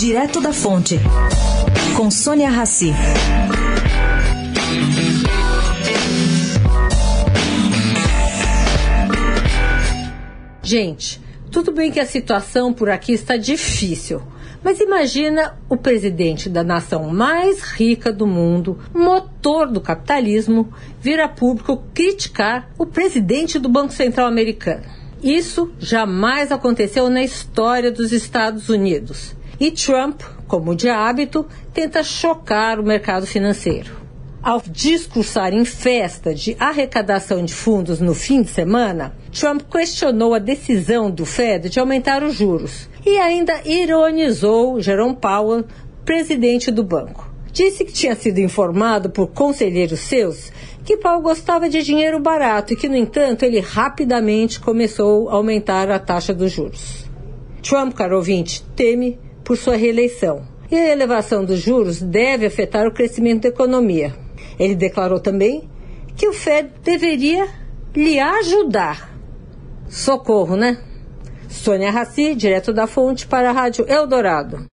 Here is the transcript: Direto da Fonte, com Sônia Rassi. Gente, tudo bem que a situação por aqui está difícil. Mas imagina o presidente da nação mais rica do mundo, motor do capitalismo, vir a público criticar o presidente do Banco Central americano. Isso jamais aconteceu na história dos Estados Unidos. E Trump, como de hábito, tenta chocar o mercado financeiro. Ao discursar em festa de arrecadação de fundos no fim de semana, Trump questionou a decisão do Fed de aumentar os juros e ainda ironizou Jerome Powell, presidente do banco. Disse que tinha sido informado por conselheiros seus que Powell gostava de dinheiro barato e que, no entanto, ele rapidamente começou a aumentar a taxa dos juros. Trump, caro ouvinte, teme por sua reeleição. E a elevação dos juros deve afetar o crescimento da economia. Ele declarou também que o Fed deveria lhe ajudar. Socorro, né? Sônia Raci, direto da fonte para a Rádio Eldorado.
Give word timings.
Direto 0.00 0.40
da 0.40 0.50
Fonte, 0.50 0.98
com 1.94 2.10
Sônia 2.10 2.48
Rassi. 2.48 2.90
Gente, 10.62 11.20
tudo 11.50 11.70
bem 11.70 11.92
que 11.92 12.00
a 12.00 12.06
situação 12.06 12.72
por 12.72 12.88
aqui 12.88 13.12
está 13.12 13.36
difícil. 13.36 14.22
Mas 14.64 14.80
imagina 14.80 15.58
o 15.68 15.76
presidente 15.76 16.48
da 16.48 16.64
nação 16.64 17.10
mais 17.10 17.60
rica 17.60 18.10
do 18.10 18.26
mundo, 18.26 18.78
motor 18.94 19.70
do 19.70 19.82
capitalismo, 19.82 20.72
vir 20.98 21.20
a 21.20 21.28
público 21.28 21.84
criticar 21.92 22.70
o 22.78 22.86
presidente 22.86 23.58
do 23.58 23.68
Banco 23.68 23.92
Central 23.92 24.28
americano. 24.28 24.99
Isso 25.22 25.70
jamais 25.78 26.50
aconteceu 26.50 27.10
na 27.10 27.22
história 27.22 27.92
dos 27.92 28.10
Estados 28.12 28.68
Unidos. 28.68 29.36
E 29.58 29.70
Trump, 29.70 30.22
como 30.48 30.74
de 30.74 30.88
hábito, 30.88 31.46
tenta 31.74 32.02
chocar 32.02 32.80
o 32.80 32.82
mercado 32.82 33.26
financeiro. 33.26 34.00
Ao 34.42 34.62
discursar 34.66 35.52
em 35.52 35.66
festa 35.66 36.34
de 36.34 36.56
arrecadação 36.58 37.44
de 37.44 37.52
fundos 37.52 38.00
no 38.00 38.14
fim 38.14 38.40
de 38.40 38.48
semana, 38.48 39.14
Trump 39.30 39.60
questionou 39.70 40.32
a 40.32 40.38
decisão 40.38 41.10
do 41.10 41.26
Fed 41.26 41.68
de 41.68 41.78
aumentar 41.78 42.22
os 42.22 42.34
juros 42.34 42.88
e 43.04 43.18
ainda 43.18 43.60
ironizou 43.66 44.80
Jerome 44.80 45.16
Powell, 45.16 45.66
presidente 46.06 46.70
do 46.70 46.82
banco. 46.82 47.29
Disse 47.52 47.84
que 47.84 47.92
tinha 47.92 48.14
sido 48.14 48.38
informado 48.38 49.10
por 49.10 49.28
conselheiros 49.28 50.00
seus 50.00 50.52
que 50.84 50.96
Powell 50.96 51.20
gostava 51.20 51.68
de 51.68 51.82
dinheiro 51.82 52.18
barato 52.20 52.72
e 52.72 52.76
que, 52.76 52.88
no 52.88 52.96
entanto, 52.96 53.44
ele 53.44 53.60
rapidamente 53.60 54.60
começou 54.60 55.28
a 55.28 55.34
aumentar 55.34 55.90
a 55.90 55.98
taxa 55.98 56.32
dos 56.32 56.52
juros. 56.52 57.04
Trump, 57.62 57.94
caro 57.94 58.16
ouvinte, 58.16 58.64
teme 58.74 59.18
por 59.44 59.56
sua 59.56 59.76
reeleição. 59.76 60.42
E 60.70 60.76
a 60.76 60.92
elevação 60.92 61.44
dos 61.44 61.58
juros 61.58 62.00
deve 62.00 62.46
afetar 62.46 62.86
o 62.86 62.92
crescimento 62.92 63.42
da 63.42 63.48
economia. 63.48 64.14
Ele 64.58 64.74
declarou 64.74 65.18
também 65.18 65.68
que 66.16 66.28
o 66.28 66.32
Fed 66.32 66.70
deveria 66.82 67.48
lhe 67.94 68.18
ajudar. 68.18 69.12
Socorro, 69.88 70.56
né? 70.56 70.78
Sônia 71.48 71.90
Raci, 71.90 72.34
direto 72.34 72.72
da 72.72 72.86
fonte 72.86 73.26
para 73.26 73.50
a 73.50 73.52
Rádio 73.52 73.84
Eldorado. 73.88 74.68